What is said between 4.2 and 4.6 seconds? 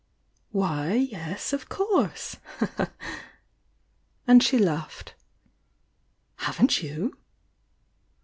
and she